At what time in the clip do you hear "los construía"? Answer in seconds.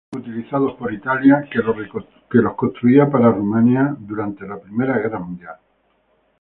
2.41-3.07